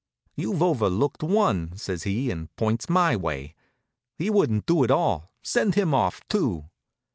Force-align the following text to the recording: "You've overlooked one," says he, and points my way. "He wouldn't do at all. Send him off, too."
"You've 0.35 0.63
overlooked 0.63 1.21
one," 1.21 1.77
says 1.77 2.01
he, 2.05 2.31
and 2.31 2.49
points 2.55 2.89
my 2.89 3.15
way. 3.15 3.53
"He 4.17 4.31
wouldn't 4.31 4.65
do 4.65 4.83
at 4.83 4.89
all. 4.89 5.31
Send 5.43 5.75
him 5.75 5.93
off, 5.93 6.27
too." 6.27 6.71